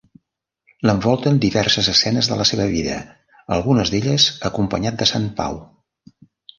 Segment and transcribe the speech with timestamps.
[0.89, 2.97] L'envolten diverses escenes de la seva vida,
[3.45, 5.65] en algunes d'elles acompanyat de Sant Pau.